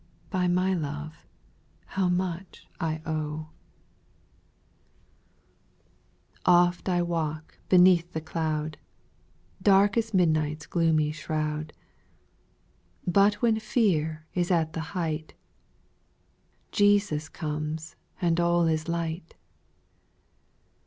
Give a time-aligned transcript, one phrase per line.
[0.31, 1.27] By my love,
[1.85, 2.45] how inucVil O'w^,
[2.79, 3.13] 24 SPIRITUAL
[3.45, 3.47] SONGS.
[6.31, 6.41] 6.
[6.47, 8.77] Oft I walk beneath the cloud,
[9.61, 11.71] Dark as midnight^s gloomy shroud;
[13.05, 15.35] But when fear is at the height,,
[16.71, 19.35] Jesus comes, and all is light.